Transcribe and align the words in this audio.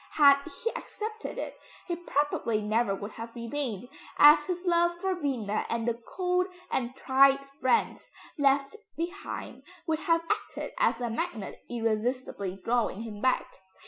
Had 0.13 0.41
he 0.63 0.71
accepted 0.71 1.37
it, 1.37 1.59
he 1.85 1.95
probably 1.95 2.59
never 2.59 2.95
would 2.95 3.11
have 3.11 3.35
remained, 3.35 3.87
as 4.17 4.47
his 4.47 4.65
love 4.65 4.99
for 4.99 5.13
Vienna 5.13 5.63
and 5.69 5.87
the 5.87 6.01
old 6.17 6.47
and 6.71 6.95
tried 6.95 7.47
friends 7.47 8.09
left 8.35 8.75
behind 8.97 9.61
would 9.85 9.99
have 9.99 10.23
acted 10.31 10.71
as 10.79 11.01
a 11.01 11.11
magnet 11.11 11.61
irresistibly 11.69 12.55
drawing 12.63 13.01
him 13.03 13.21
back. 13.21 13.45